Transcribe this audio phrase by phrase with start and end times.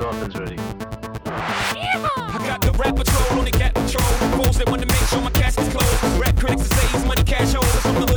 [0.00, 0.56] coffin's ready.
[1.26, 4.02] I got the rap patrol on the cat patrol.
[4.32, 6.18] Fools that want to make sure my cash is closed.
[6.18, 8.09] Rap critics to say he's money cash holders.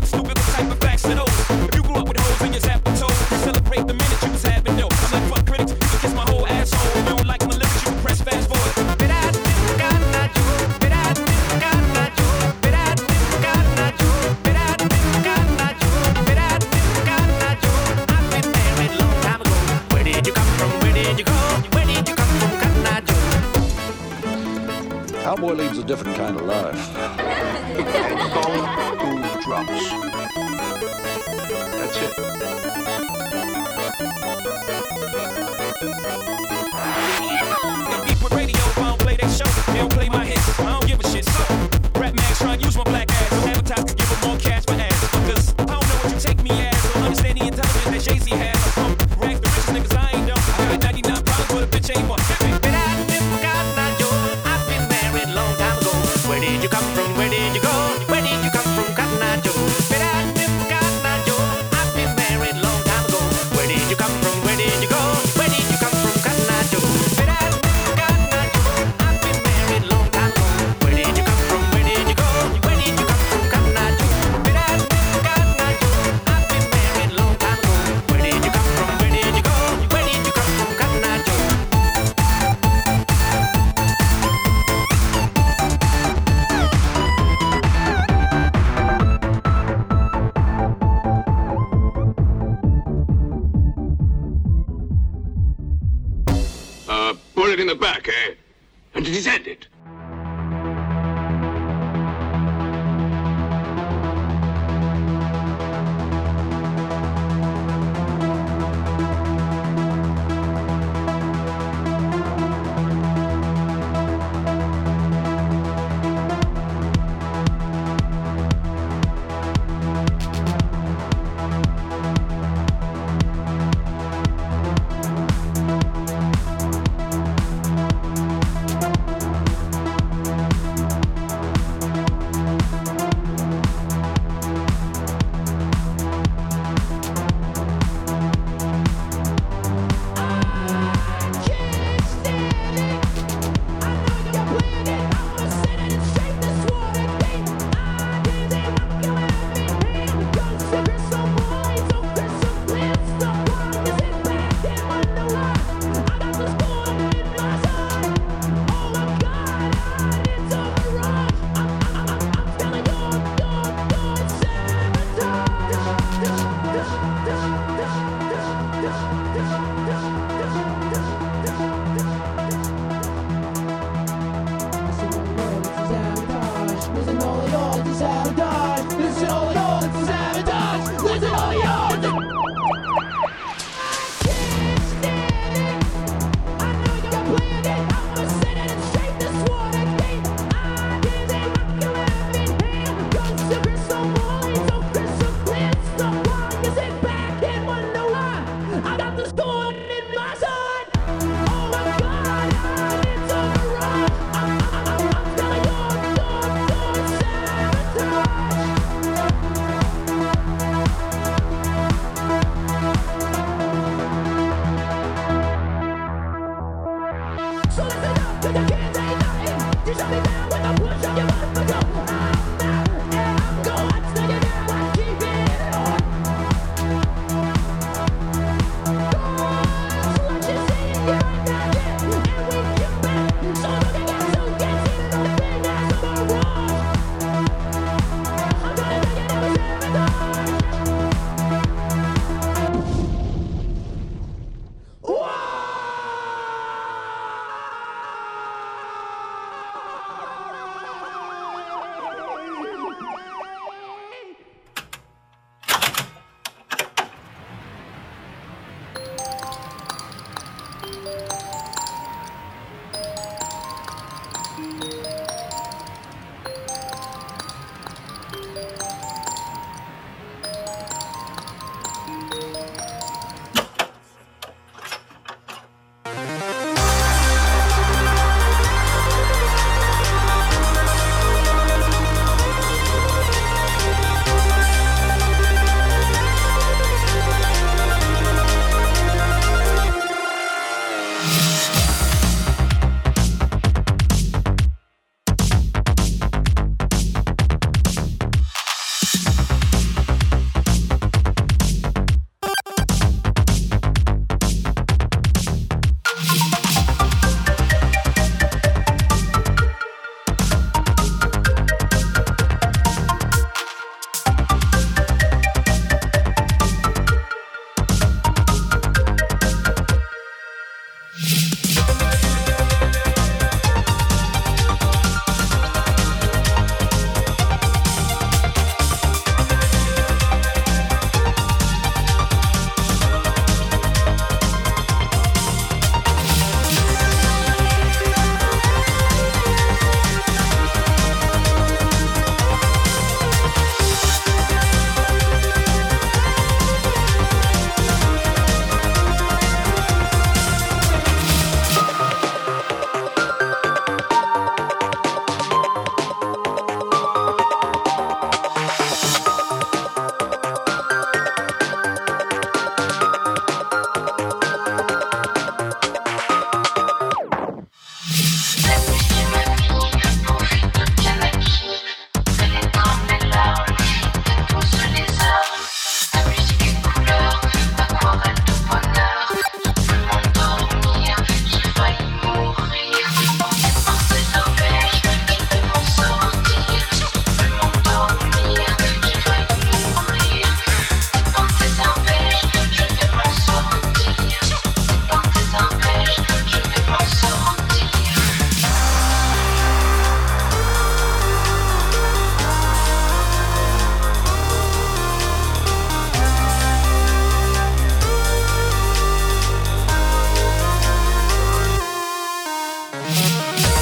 [413.23, 413.72] Bye.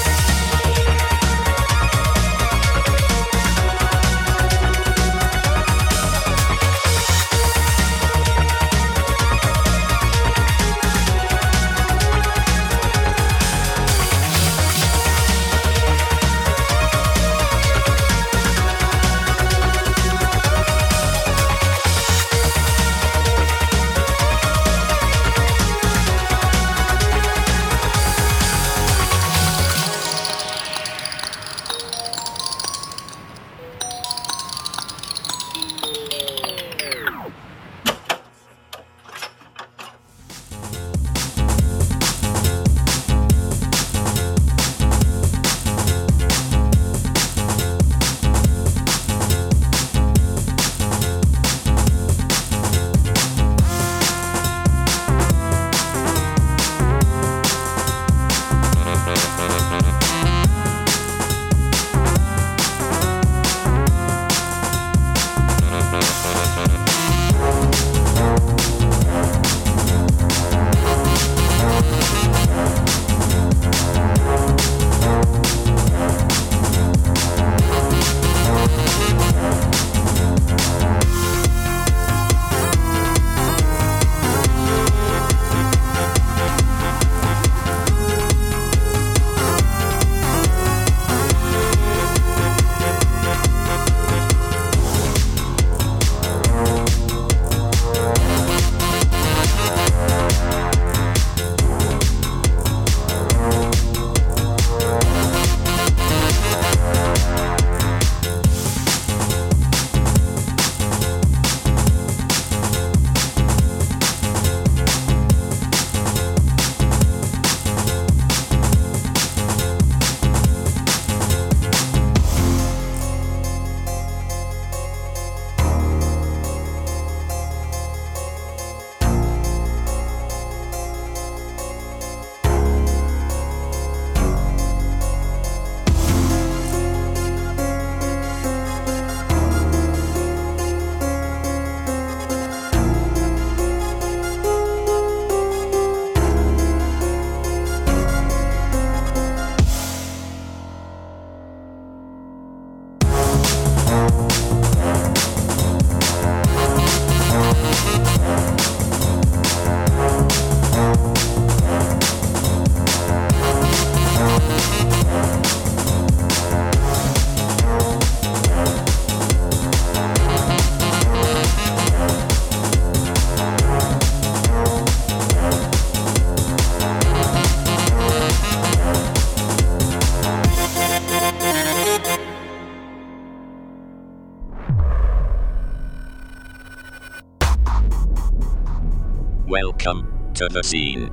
[190.42, 191.12] To the scene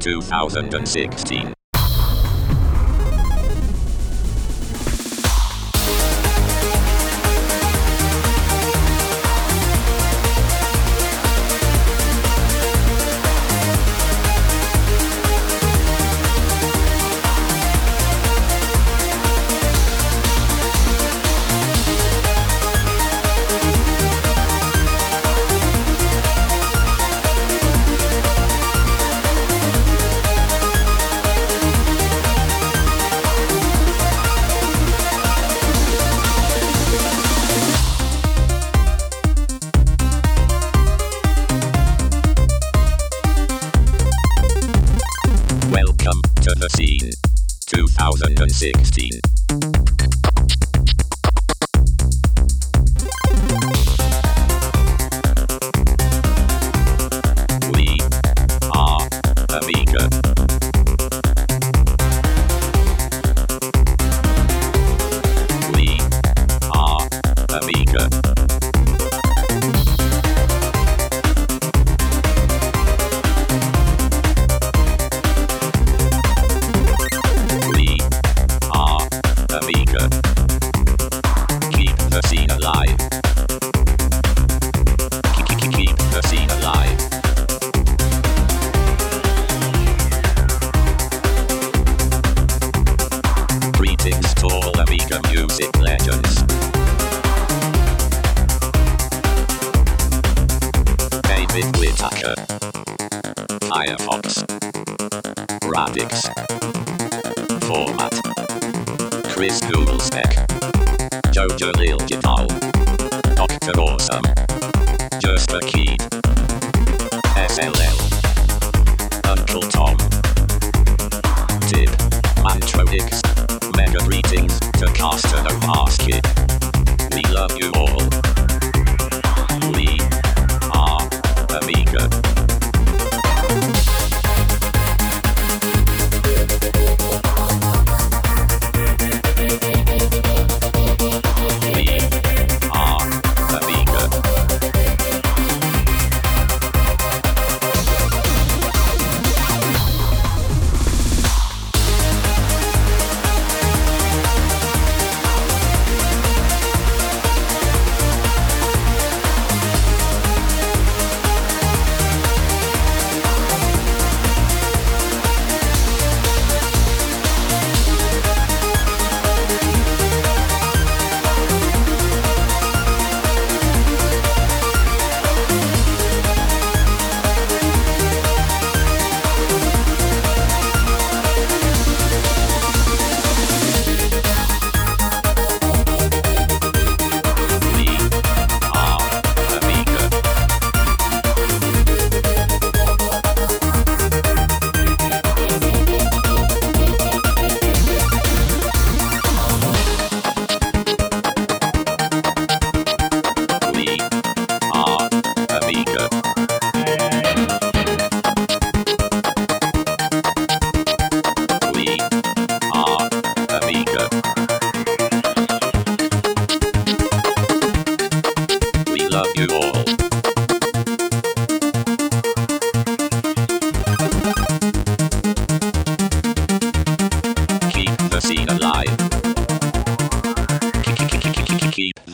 [0.00, 1.53] 2016.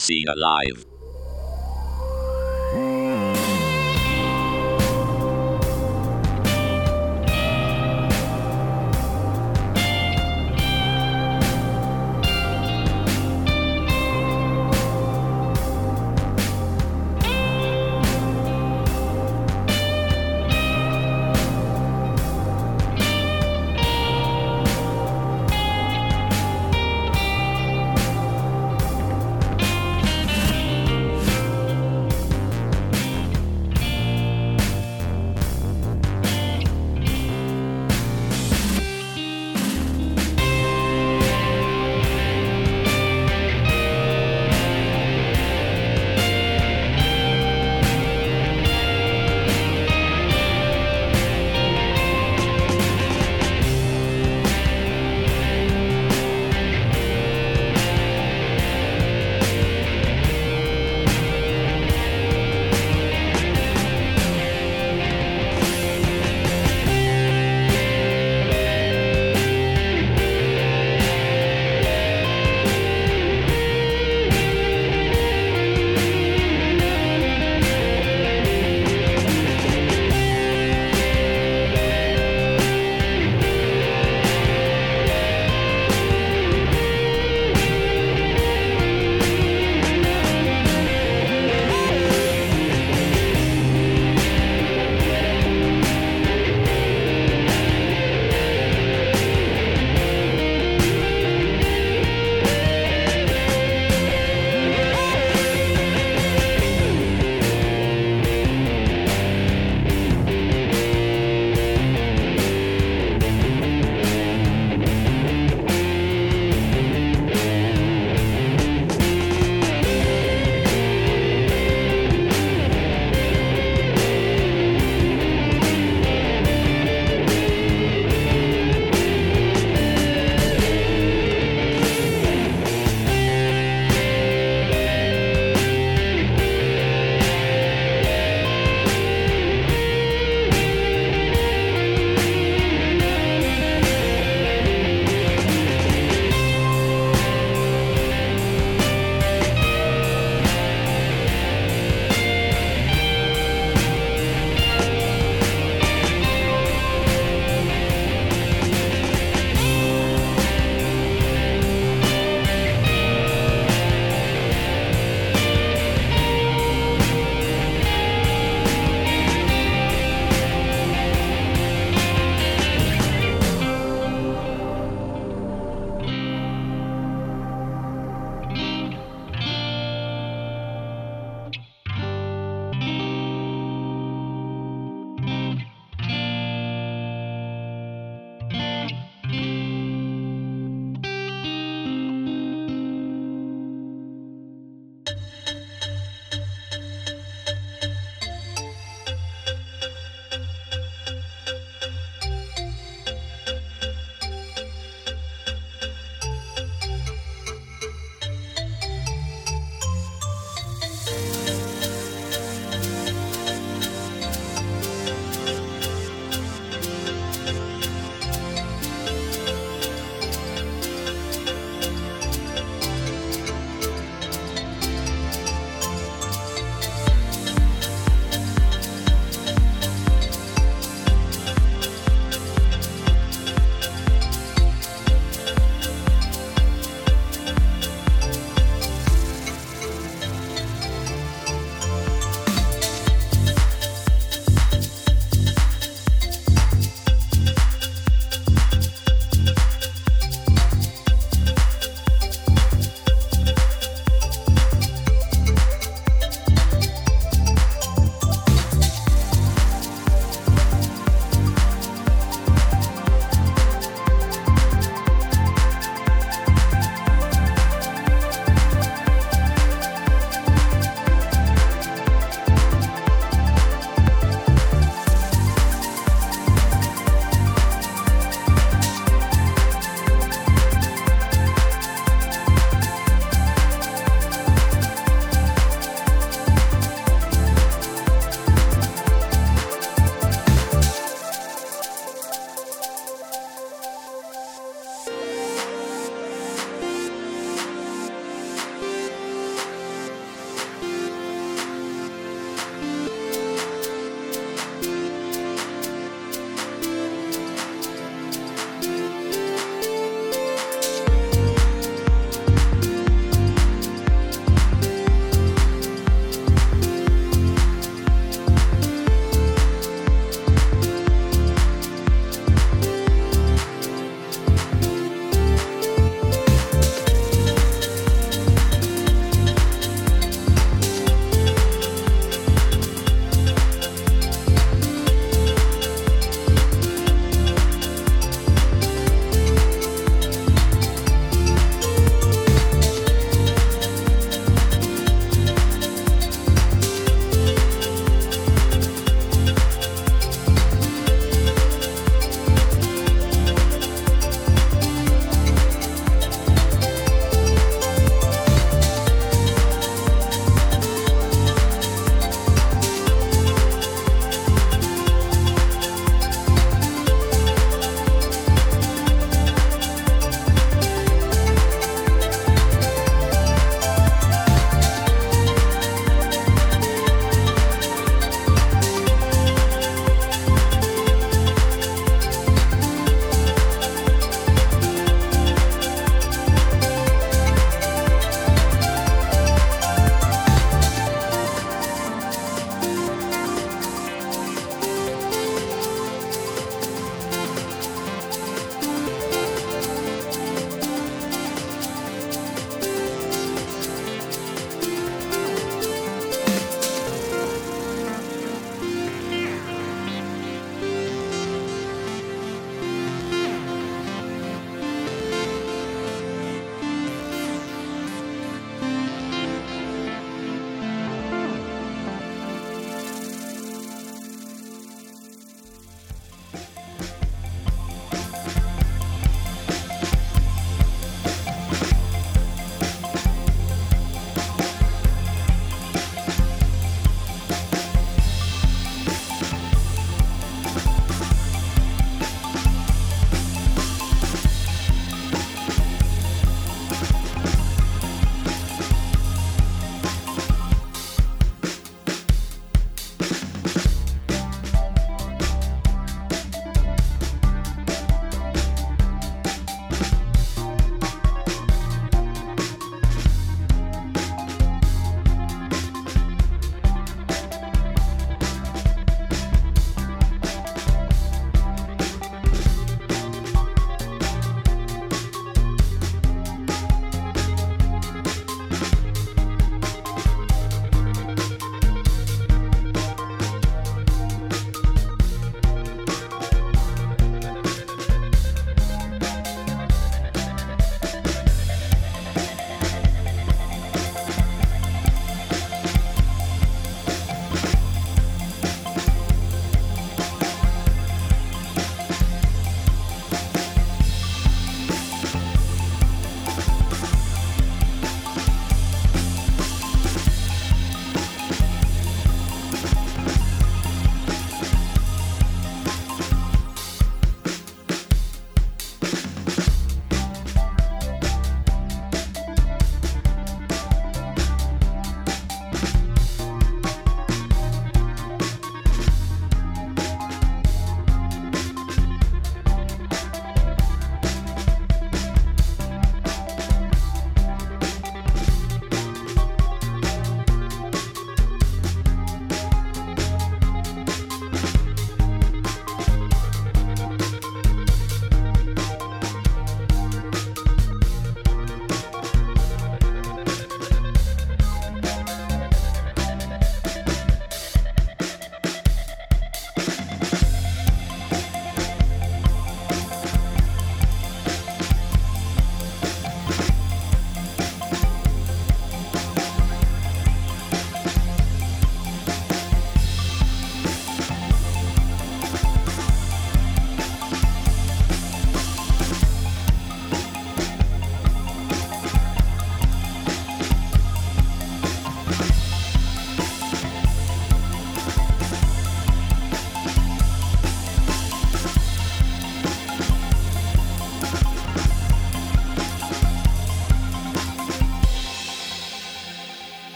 [0.00, 0.84] Scene alive.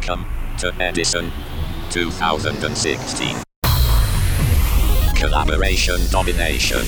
[0.00, 0.24] Welcome
[0.56, 1.30] to Edison
[1.90, 3.36] 2016.
[5.14, 6.86] Collaboration Domination.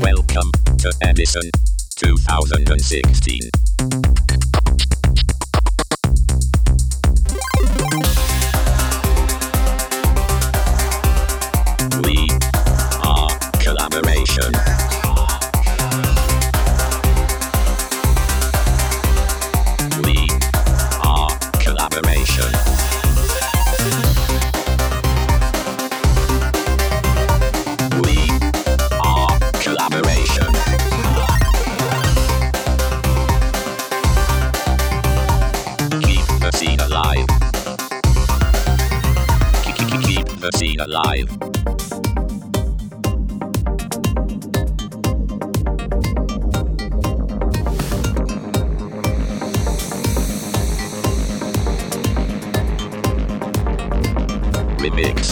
[0.00, 1.50] Welcome to Edison
[2.00, 4.09] 2016.
[40.50, 41.28] Casino alive
[54.80, 55.29] Remix.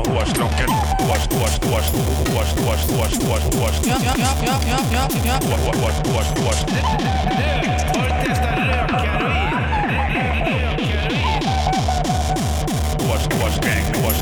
[0.09, 1.89] Hårstocken, hårs, hårs, hårs,
[2.35, 2.48] hårs,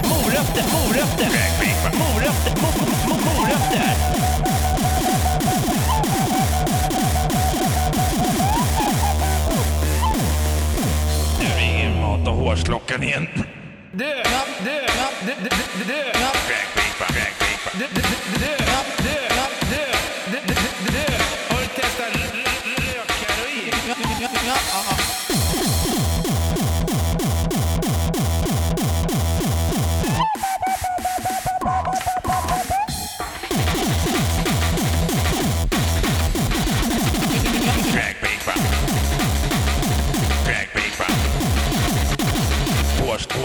[0.09, 1.27] Morötter, morötter,
[1.99, 2.97] morötter, morötter.
[12.01, 13.29] mat och hårsklockan igen.
[13.93, 14.23] Dö, dö,
[14.65, 14.81] dö,
[15.27, 16.03] dö, dö, dö.
[16.47, 17.46] Kräkpipa, kräkpipa.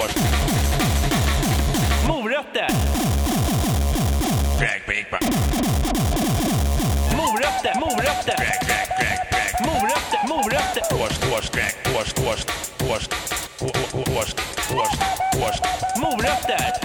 [0.01, 0.40] What?
[15.99, 16.80] Move left that.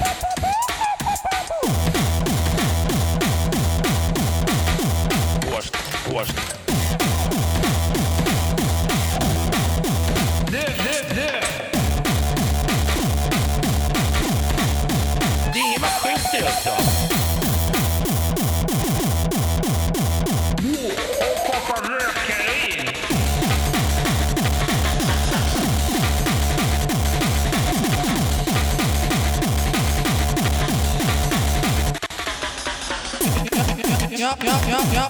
[34.76, 35.08] ja, ja.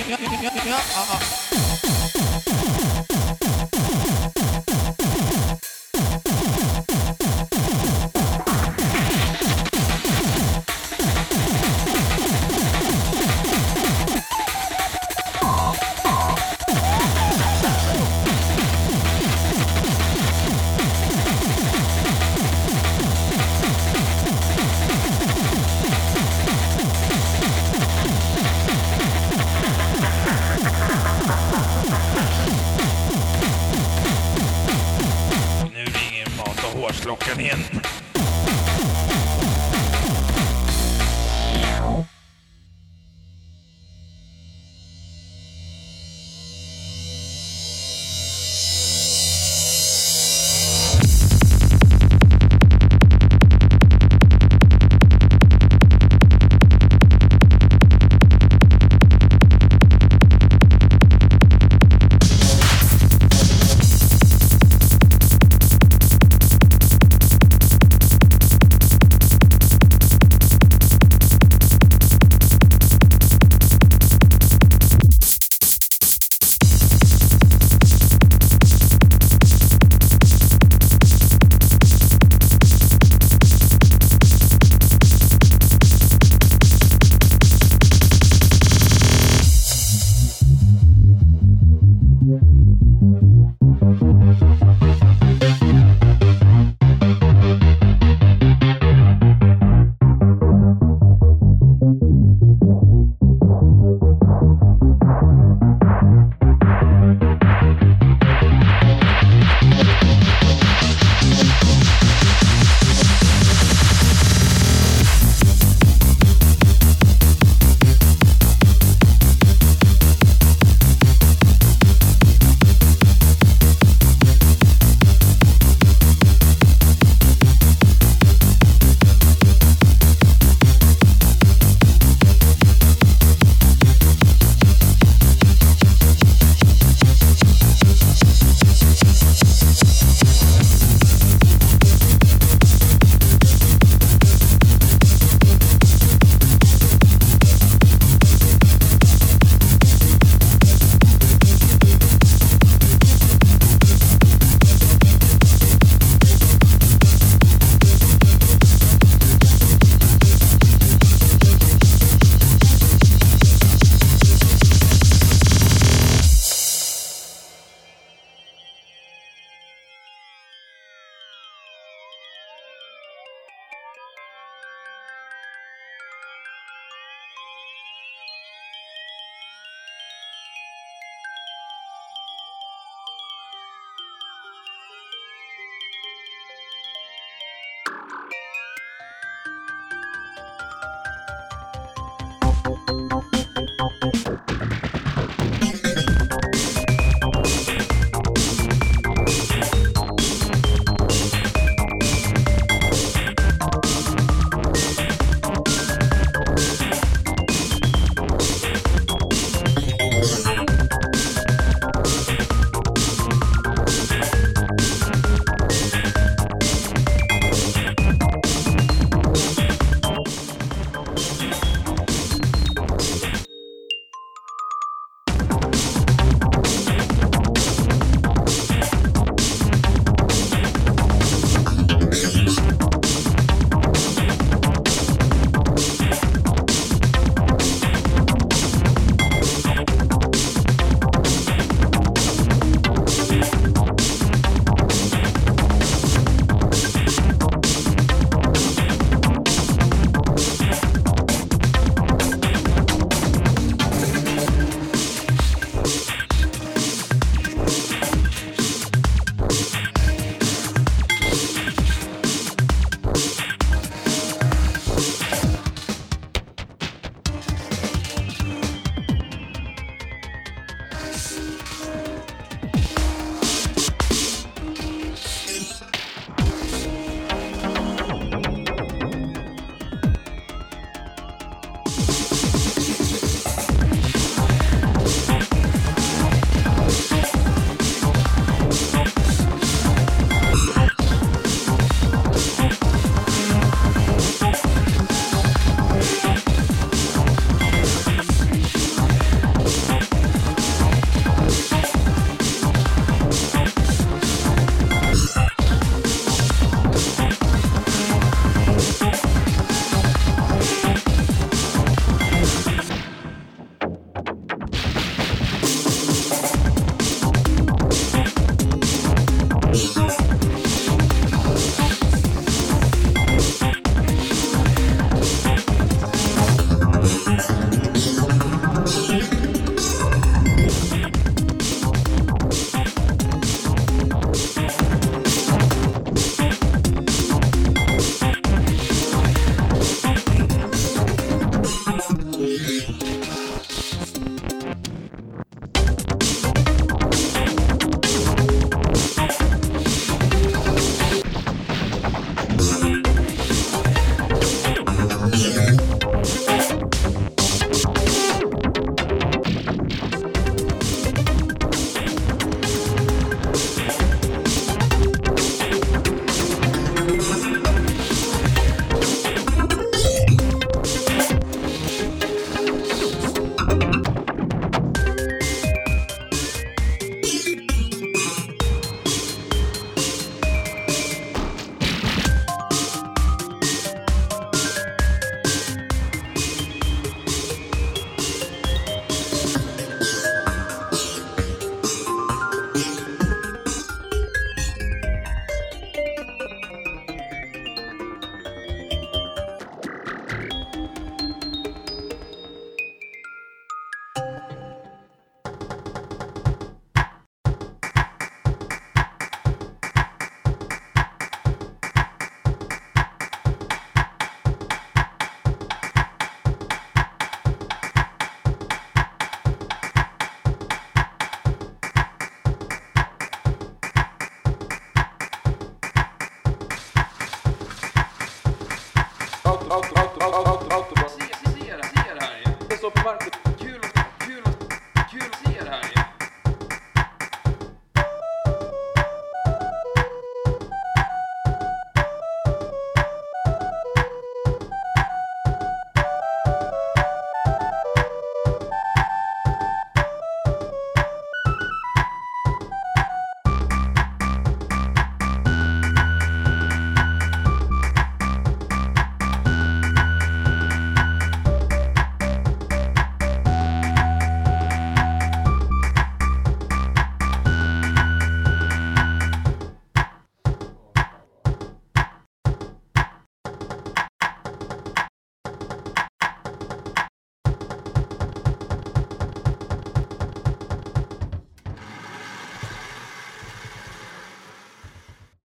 [37.12, 37.81] klockan igen.